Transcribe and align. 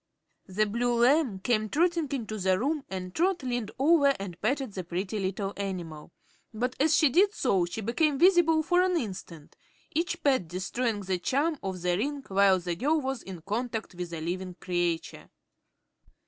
The 0.47 0.65
blue 0.65 0.95
lamb 1.03 1.37
came 1.41 1.69
trotting 1.69 2.09
into 2.11 2.39
the 2.39 2.57
room 2.57 2.83
and 2.89 3.13
Trot 3.13 3.43
leaned 3.43 3.69
over 3.77 4.15
and 4.19 4.41
patted 4.41 4.73
the 4.73 4.83
pretty 4.83 5.19
little 5.19 5.53
animal; 5.55 6.11
but 6.51 6.75
as 6.79 6.97
she 6.97 7.07
did 7.07 7.35
so 7.35 7.65
she 7.65 7.81
became 7.81 8.17
visible 8.17 8.63
for 8.63 8.81
an 8.81 8.97
instant, 8.97 9.55
each 9.91 10.23
pat 10.23 10.47
destroying 10.47 11.01
the 11.01 11.19
charm 11.19 11.59
of 11.61 11.83
the 11.83 11.95
ring 11.99 12.23
while 12.29 12.57
the 12.57 12.75
girl 12.75 12.99
was 12.99 13.21
in 13.21 13.43
contact 13.43 13.93
with 13.93 14.11
a 14.11 14.21
living 14.21 14.55
creature. 14.55 15.29